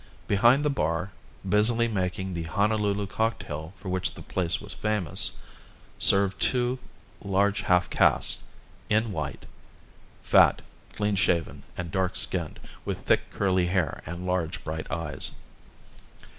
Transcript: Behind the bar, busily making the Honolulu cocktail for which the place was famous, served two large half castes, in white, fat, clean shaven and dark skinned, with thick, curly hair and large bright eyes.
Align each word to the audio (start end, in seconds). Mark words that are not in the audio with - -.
Behind 0.27 0.65
the 0.65 0.71
bar, 0.71 1.11
busily 1.47 1.87
making 1.87 2.33
the 2.33 2.45
Honolulu 2.45 3.05
cocktail 3.05 3.71
for 3.75 3.89
which 3.89 4.15
the 4.15 4.23
place 4.23 4.59
was 4.59 4.73
famous, 4.73 5.33
served 5.99 6.39
two 6.41 6.79
large 7.23 7.61
half 7.61 7.87
castes, 7.87 8.41
in 8.89 9.11
white, 9.11 9.45
fat, 10.23 10.63
clean 10.93 11.15
shaven 11.15 11.61
and 11.77 11.91
dark 11.91 12.15
skinned, 12.15 12.59
with 12.83 12.97
thick, 12.97 13.29
curly 13.29 13.67
hair 13.67 14.01
and 14.07 14.25
large 14.25 14.63
bright 14.63 14.89
eyes. 14.89 15.33